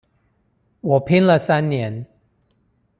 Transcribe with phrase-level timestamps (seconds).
[0.81, 2.07] 我拼了三年